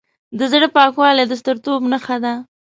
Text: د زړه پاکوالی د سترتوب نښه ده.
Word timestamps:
د 0.37 0.39
زړه 0.51 0.67
پاکوالی 0.75 1.25
د 1.27 1.33
سترتوب 1.41 1.81
نښه 1.91 2.17
ده. 2.23 2.33